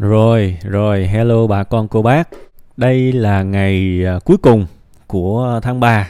[0.00, 2.28] Rồi, rồi, hello bà con cô bác.
[2.76, 4.66] Đây là ngày à, cuối cùng
[5.06, 6.08] của tháng 3.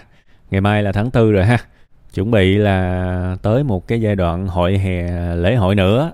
[0.50, 1.58] Ngày mai là tháng 4 rồi ha.
[2.14, 6.12] Chuẩn bị là tới một cái giai đoạn hội hè lễ hội nữa.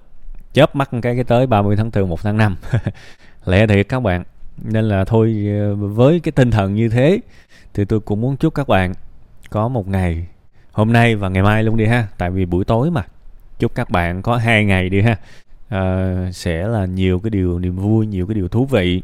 [0.53, 2.57] Chớp mắt cái cái tới 30 tháng 4 1 tháng 5.
[3.45, 4.25] Lẽ thiệt các bạn.
[4.63, 7.21] Nên là thôi à, với cái tinh thần như thế
[7.75, 8.95] thì tôi cũng muốn chúc các bạn
[9.51, 10.27] có một ngày
[10.73, 12.09] hôm nay và ngày mai luôn đi ha.
[12.19, 13.03] Tại vì buổi tối mà.
[13.59, 15.17] Chúc các bạn có hai ngày đi ha
[15.75, 19.03] uh, sẽ là nhiều cái điều niềm vui nhiều cái điều thú vị.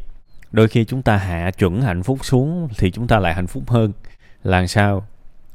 [0.51, 3.63] Đôi khi chúng ta hạ chuẩn hạnh phúc xuống thì chúng ta lại hạnh phúc
[3.69, 3.91] hơn.
[4.43, 5.07] Là sao?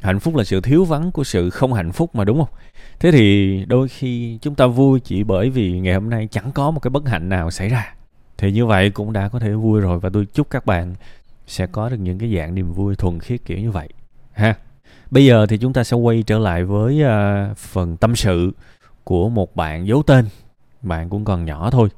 [0.02, 2.55] Hạnh phúc là sự thiếu vắng của sự không hạnh phúc mà đúng không?
[3.00, 6.70] Thế thì đôi khi chúng ta vui chỉ bởi vì ngày hôm nay chẳng có
[6.70, 7.95] một cái bất hạnh nào xảy ra.
[8.38, 10.95] Thì như vậy cũng đã có thể vui rồi và tôi chúc các bạn
[11.47, 13.88] sẽ có được những cái dạng niềm vui thuần khiết kiểu như vậy.
[14.33, 14.55] Ha.
[15.11, 18.52] Bây giờ thì chúng ta sẽ quay trở lại với uh, phần tâm sự
[19.05, 20.25] của một bạn giấu tên
[20.82, 21.88] bạn cũng còn nhỏ thôi.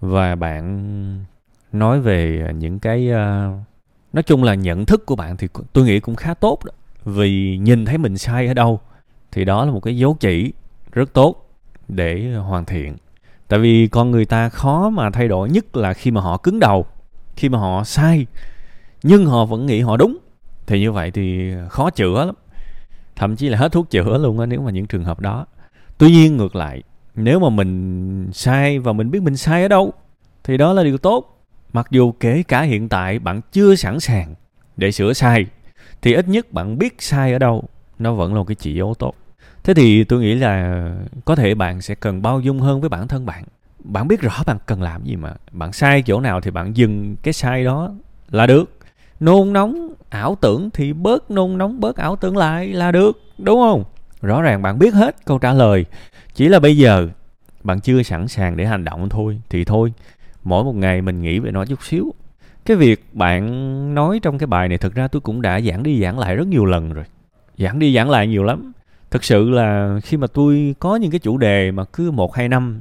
[0.00, 1.24] Và bạn
[1.72, 3.54] nói về những cái uh,
[4.12, 6.72] nói chung là nhận thức của bạn thì tôi nghĩ cũng khá tốt đó.
[7.04, 8.80] Vì nhìn thấy mình sai ở đâu
[9.32, 10.52] thì đó là một cái dấu chỉ
[10.92, 11.48] rất tốt
[11.88, 12.96] để hoàn thiện.
[13.48, 16.60] Tại vì con người ta khó mà thay đổi nhất là khi mà họ cứng
[16.60, 16.86] đầu
[17.36, 18.26] khi mà họ sai
[19.02, 20.18] nhưng họ vẫn nghĩ họ đúng.
[20.66, 22.34] Thì như vậy thì khó chữa lắm.
[23.16, 25.46] Thậm chí là hết thuốc chữa luôn á nếu mà những trường hợp đó.
[25.98, 26.82] Tuy nhiên ngược lại
[27.16, 29.92] nếu mà mình sai và mình biết mình sai ở đâu,
[30.44, 31.42] thì đó là điều tốt.
[31.72, 34.34] Mặc dù kể cả hiện tại bạn chưa sẵn sàng
[34.76, 35.46] để sửa sai,
[36.02, 37.64] thì ít nhất bạn biết sai ở đâu,
[37.98, 39.14] nó vẫn là một cái chỉ dấu tốt.
[39.64, 40.88] Thế thì tôi nghĩ là
[41.24, 43.44] có thể bạn sẽ cần bao dung hơn với bản thân bạn.
[43.84, 45.34] Bạn biết rõ bạn cần làm gì mà.
[45.52, 47.90] Bạn sai chỗ nào thì bạn dừng cái sai đó
[48.30, 48.76] là được.
[49.20, 53.60] Nôn nóng ảo tưởng thì bớt nôn nóng, bớt ảo tưởng lại là được, đúng
[53.60, 53.84] không?
[54.26, 55.84] Rõ ràng bạn biết hết câu trả lời.
[56.34, 57.08] Chỉ là bây giờ,
[57.62, 59.92] bạn chưa sẵn sàng để hành động thôi, thì thôi.
[60.44, 62.14] Mỗi một ngày mình nghĩ về nó chút xíu.
[62.64, 66.02] Cái việc bạn nói trong cái bài này, thực ra tôi cũng đã giảng đi
[66.02, 67.04] giảng lại rất nhiều lần rồi.
[67.58, 68.72] Giảng đi giảng lại nhiều lắm.
[69.10, 72.48] Thực sự là khi mà tôi có những cái chủ đề mà cứ một, hai
[72.48, 72.80] năm,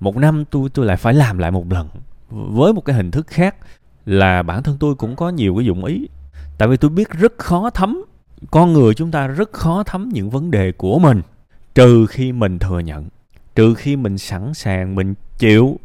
[0.00, 1.88] một năm tôi tôi lại phải làm lại một lần.
[2.30, 3.56] Với một cái hình thức khác
[4.06, 6.08] là bản thân tôi cũng có nhiều cái dụng ý.
[6.58, 8.04] Tại vì tôi biết rất khó thấm
[8.50, 11.22] con người chúng ta rất khó thấm những vấn đề của mình,
[11.74, 13.08] trừ khi mình thừa nhận,
[13.54, 15.78] trừ khi mình sẵn sàng, mình chịu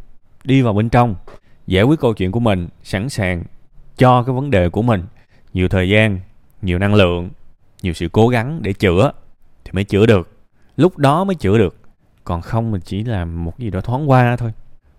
[0.43, 1.15] đi vào bên trong,
[1.67, 3.43] giải quyết câu chuyện của mình, sẵn sàng
[3.97, 5.03] cho cái vấn đề của mình.
[5.53, 6.19] Nhiều thời gian,
[6.61, 7.29] nhiều năng lượng,
[7.81, 9.11] nhiều sự cố gắng để chữa
[9.63, 10.37] thì mới chữa được.
[10.77, 11.75] Lúc đó mới chữa được,
[12.23, 14.51] còn không mình chỉ là một gì đó thoáng qua thôi.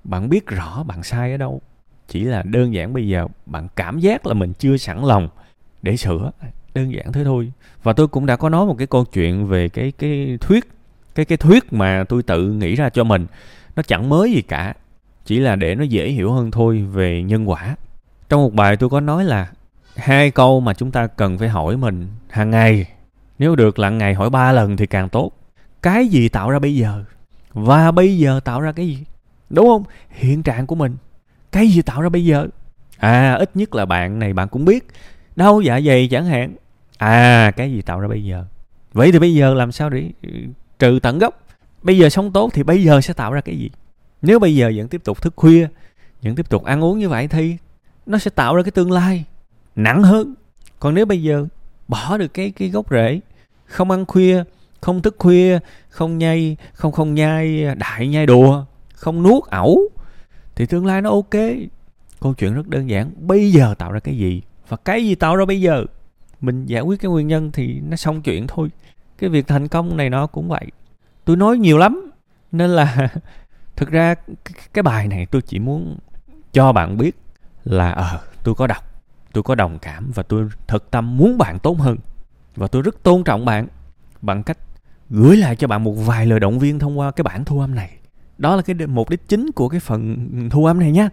[0.05, 1.61] Bạn biết rõ bạn sai ở đâu,
[2.09, 5.29] chỉ là đơn giản bây giờ bạn cảm giác là mình chưa sẵn lòng
[5.83, 6.31] để sửa
[6.75, 7.53] đơn giản thế thôi.
[7.83, 10.65] Và tôi cũng đã có nói một cái câu chuyện về cái cái thuyết,
[11.15, 13.27] cái cái thuyết mà tôi tự nghĩ ra cho mình.
[13.77, 14.75] Nó chẳng mới gì cả,
[15.25, 17.77] chỉ là để nó dễ hiểu hơn thôi về nhân quả.
[18.29, 19.51] Trong một bài tôi có nói là
[19.97, 22.87] hai câu mà chúng ta cần phải hỏi mình hàng ngày,
[23.39, 25.31] nếu được là ngày hỏi ba lần thì càng tốt.
[25.83, 27.05] Cái gì tạo ra bây giờ?
[27.53, 28.99] Và bây giờ tạo ra cái gì?
[29.51, 29.85] Đúng không?
[30.11, 30.97] Hiện trạng của mình.
[31.53, 32.47] Cái gì tạo ra bây giờ?
[32.97, 34.89] À ít nhất là bạn này bạn cũng biết.
[35.37, 36.55] Đau dạ dày chẳng hạn
[37.01, 38.45] à cái gì tạo ra bây giờ?
[38.93, 40.29] Vậy thì bây giờ làm sao để ừ,
[40.79, 41.47] trừ tận gốc?
[41.83, 43.71] Bây giờ sống tốt thì bây giờ sẽ tạo ra cái gì?
[44.23, 45.69] Nếu bây giờ vẫn tiếp tục thức khuya,
[46.23, 47.57] vẫn tiếp tục ăn uống như vậy thì
[48.07, 49.25] nó sẽ tạo ra cái tương lai
[49.77, 50.35] nặng hơn.
[50.81, 51.47] Còn nếu bây giờ
[51.89, 53.21] bỏ được cái cái gốc rễ,
[53.65, 54.45] không ăn khuya,
[54.81, 59.89] không thức khuya, không nhai không không nhai, đại nhai đùa, không nuốt ẩu,
[60.55, 61.41] thì tương lai nó ok.
[62.21, 64.43] Câu chuyện rất đơn giản, bây giờ tạo ra cái gì?
[64.69, 65.85] Và cái gì tạo ra bây giờ?
[66.41, 68.69] Mình giải quyết cái nguyên nhân thì nó xong chuyện thôi.
[69.19, 70.67] Cái việc thành công này nó cũng vậy.
[71.25, 72.11] Tôi nói nhiều lắm
[72.53, 73.09] nên là
[73.77, 74.15] thực ra
[74.73, 75.99] cái bài này tôi chỉ muốn
[76.53, 77.17] cho bạn biết
[77.65, 78.85] là ờ à, tôi có đọc
[79.33, 81.97] tôi có đồng cảm và tôi thật tâm muốn bạn tốt hơn.
[82.57, 83.67] Và tôi rất tôn trọng bạn
[84.23, 84.59] bằng cách
[85.11, 87.75] gửi lại cho bạn một vài lời động viên thông qua cái bản thu âm
[87.75, 87.91] này.
[88.39, 91.09] Đó là cái mục đích chính của cái phần thu âm này nhé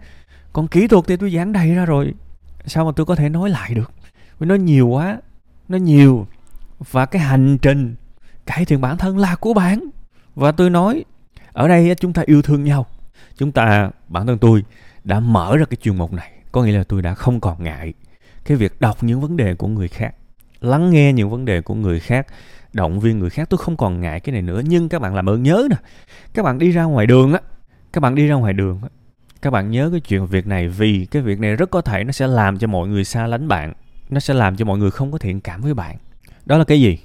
[0.52, 2.14] còn kỹ thuật thì tôi giảng đầy ra rồi
[2.66, 3.92] sao mà tôi có thể nói lại được?
[4.38, 5.18] Vì nó nhiều quá,
[5.68, 6.26] nó nhiều.
[6.78, 7.94] Và cái hành trình
[8.46, 9.80] cải thiện bản thân là của bạn.
[10.34, 11.04] Và tôi nói,
[11.52, 12.86] ở đây chúng ta yêu thương nhau.
[13.36, 14.64] Chúng ta, bản thân tôi,
[15.04, 16.32] đã mở ra cái chuyên mục này.
[16.52, 17.92] Có nghĩa là tôi đã không còn ngại
[18.44, 20.14] cái việc đọc những vấn đề của người khác,
[20.60, 22.26] lắng nghe những vấn đề của người khác,
[22.72, 23.50] động viên người khác.
[23.50, 24.62] Tôi không còn ngại cái này nữa.
[24.64, 25.76] Nhưng các bạn làm ơn nhớ nè,
[26.34, 27.40] các bạn đi ra ngoài đường á,
[27.92, 28.88] các bạn đi ra ngoài đường á,
[29.42, 32.12] các bạn nhớ cái chuyện việc này vì cái việc này rất có thể nó
[32.12, 33.72] sẽ làm cho mọi người xa lánh bạn
[34.10, 35.96] nó sẽ làm cho mọi người không có thiện cảm với bạn.
[36.46, 36.98] Đó là cái gì?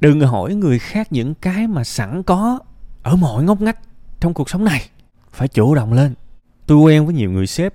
[0.00, 2.58] Đừng hỏi người khác những cái mà sẵn có
[3.02, 3.78] ở mọi ngóc ngách
[4.20, 4.80] trong cuộc sống này.
[5.32, 6.14] Phải chủ động lên.
[6.66, 7.74] Tôi quen với nhiều người sếp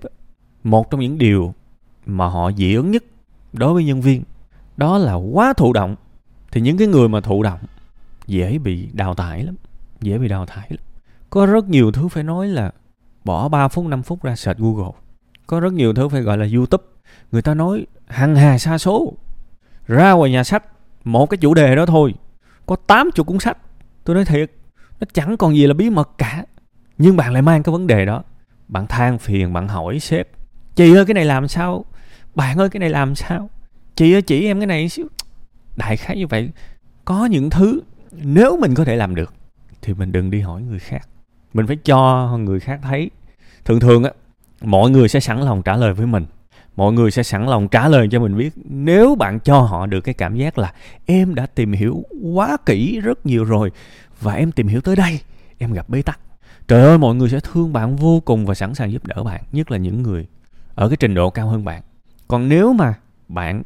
[0.63, 1.53] một trong những điều
[2.05, 3.03] mà họ dị ứng nhất
[3.53, 4.23] đối với nhân viên,
[4.77, 5.95] đó là quá thụ động.
[6.51, 7.59] Thì những cái người mà thụ động
[8.27, 9.55] dễ bị đào thải lắm,
[10.01, 10.79] dễ bị đào thải lắm.
[11.29, 12.71] Có rất nhiều thứ phải nói là
[13.23, 14.91] bỏ 3 phút 5 phút ra search Google.
[15.47, 16.83] Có rất nhiều thứ phải gọi là YouTube
[17.31, 19.13] người ta nói hằng hà xa số.
[19.87, 20.63] Ra ngoài nhà sách,
[21.03, 22.13] một cái chủ đề đó thôi.
[22.65, 23.57] Có 80 cuốn sách.
[24.03, 24.51] Tôi nói thiệt,
[24.99, 26.45] nó chẳng còn gì là bí mật cả.
[26.97, 28.23] Nhưng bạn lại mang cái vấn đề đó.
[28.67, 30.27] Bạn than phiền, bạn hỏi sếp,
[30.75, 31.85] chị ơi, cái này làm sao?
[32.35, 33.49] Bạn ơi, cái này làm sao?
[33.95, 35.07] Chị ơi, chỉ em cái này xíu.
[35.75, 36.49] Đại khái như vậy.
[37.05, 39.33] Có những thứ nếu mình có thể làm được,
[39.81, 41.07] thì mình đừng đi hỏi người khác.
[41.53, 43.11] Mình phải cho người khác thấy.
[43.65, 44.11] Thường thường á,
[44.61, 46.25] mọi người sẽ sẵn lòng trả lời với mình
[46.75, 48.53] mọi người sẽ sẵn lòng trả lời cho mình biết.
[48.65, 50.73] Nếu bạn cho họ được cái cảm giác là
[51.05, 53.71] em đã tìm hiểu quá kỹ rất nhiều rồi
[54.21, 55.19] và em tìm hiểu tới đây
[55.57, 56.19] em gặp bế tắc.
[56.67, 59.43] Trời ơi mọi người sẽ thương bạn vô cùng và sẵn sàng giúp đỡ bạn
[59.51, 60.27] nhất là những người
[60.75, 61.81] ở cái trình độ cao hơn bạn.
[62.27, 62.93] Còn nếu mà
[63.27, 63.63] bạn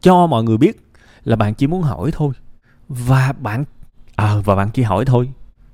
[0.00, 0.80] cho mọi người biết
[1.24, 2.32] là bạn chỉ muốn hỏi thôi
[2.88, 3.64] và bạn
[4.16, 5.30] ờ à, và bạn chỉ hỏi thôi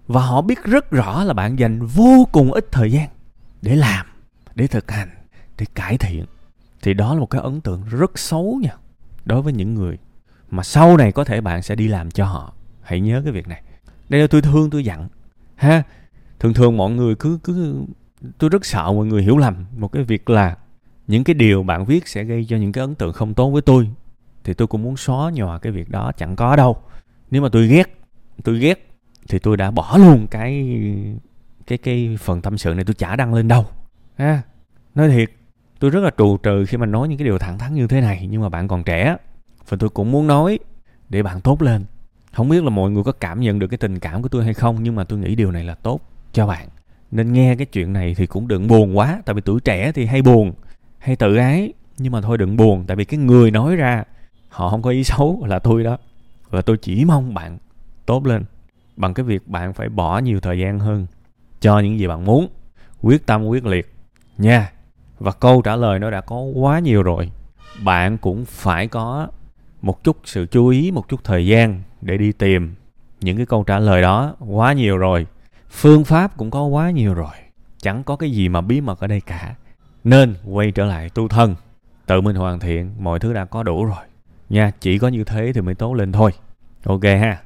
[0.09, 3.09] và họ biết rất rõ là bạn dành vô cùng ít thời gian
[3.63, 4.07] để làm
[4.55, 5.09] để thực hành
[5.59, 6.25] để cải thiện
[6.83, 8.77] thì đó là một cái ấn tượng rất xấu nha,
[9.25, 9.99] đối với những người
[10.51, 12.53] mà sau này có thể bạn sẽ đi làm cho họ.
[12.83, 13.63] Hãy nhớ cái việc này.
[14.09, 15.09] Đây là tôi thương, tôi dặn
[15.55, 15.83] ha,
[16.39, 17.85] thường thường mọi người cứ cứ,
[18.39, 20.57] tôi rất sợ mọi người hiểu lầm một cái việc là
[21.07, 23.63] những cái điều bạn viết sẽ gây cho những cái ấn tượng không tốt với
[23.63, 23.91] tôi.
[24.45, 26.77] Thì tôi cũng muốn xóa nhòa cái việc đó, chẳng có đâu.
[27.31, 27.99] Nếu mà tôi ghét
[28.45, 28.89] tôi ghét,
[29.29, 30.81] thì tôi đã bỏ luôn cái
[31.67, 33.67] cái cái phần tâm sự này, tôi chả đăng lên đâu.
[34.17, 34.43] Ha,
[34.95, 35.31] nói thiệt
[35.79, 38.01] tôi rất là trù trừ khi mà nói những cái điều thẳng thắn như thế
[38.01, 39.17] này, nhưng mà bạn còn trẻ.
[39.69, 40.59] Và tôi cũng muốn nói
[41.09, 41.85] để bạn tốt lên.
[42.33, 44.55] Không biết là mọi người có cảm nhận được cái tình cảm của tôi hay
[44.55, 46.01] không, nhưng mà tôi nghĩ điều này là tốt
[46.33, 46.69] cho bạn.
[47.11, 50.07] Nên nghe cái chuyện này thì cũng đừng buồn quá, tại vì tuổi trẻ thì
[50.07, 50.53] hay buồn,
[50.99, 51.73] hay tự ái.
[51.99, 54.05] Nhưng mà thôi đừng buồn, tại vì cái người nói ra,
[54.49, 55.99] họ không có ý xấu là tôi đó.
[56.51, 57.59] Và tôi chỉ mong bạn
[58.07, 58.45] tốt lên,
[58.97, 61.07] bằng cái việc bạn phải bỏ nhiều thời gian hơn
[61.61, 62.49] cho những gì bạn muốn.
[63.03, 63.95] Quyết tâm quyết liệt
[64.39, 64.73] nha
[65.19, 67.31] và câu trả lời nó đã có quá nhiều rồi.
[67.85, 69.29] Bạn cũng phải có
[69.83, 72.75] một chút sự chú ý, một chút thời gian để đi tìm
[73.21, 75.27] những cái câu trả lời đó quá nhiều rồi.
[75.71, 77.35] Phương pháp cũng có quá nhiều rồi.
[77.83, 79.55] Chẳng có cái gì mà bí mật ở đây cả.
[80.05, 81.55] Nên quay trở lại tu thân.
[82.07, 84.05] Tự mình hoàn thiện, mọi thứ đã có đủ rồi.
[84.49, 86.31] Nha, chỉ có như thế thì mới tốt lên thôi.
[86.85, 87.39] Ok ha.